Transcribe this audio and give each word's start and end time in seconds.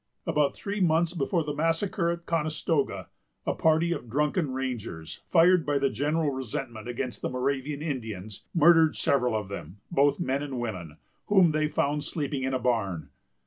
About 0.25 0.55
three 0.55 0.81
months 0.81 1.13
before 1.13 1.43
the 1.43 1.53
massacre 1.53 2.09
at 2.09 2.25
Conestoga, 2.25 3.09
a 3.45 3.53
party 3.53 3.91
of 3.91 4.09
drunken 4.09 4.49
Rangers, 4.49 5.19
fired 5.27 5.63
by 5.63 5.77
the 5.77 5.91
general 5.91 6.31
resentment 6.31 6.87
against 6.87 7.21
the 7.21 7.29
Moravian 7.29 7.83
Indians, 7.83 8.41
murdered 8.51 8.95
several 8.95 9.35
of 9.35 9.47
them, 9.47 9.77
both 9.91 10.19
men 10.19 10.41
and 10.41 10.59
women, 10.59 10.97
whom 11.27 11.51
they 11.51 11.67
found 11.67 12.03
sleeping 12.03 12.41
in 12.41 12.55
a 12.55 12.57
barn. 12.57 13.09